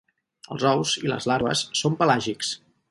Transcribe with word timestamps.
Els 0.55 0.65
ous 0.69 0.95
i 1.03 1.11
les 1.13 1.29
larves 1.33 1.63
són 1.83 2.03
pelàgics. 2.03 2.57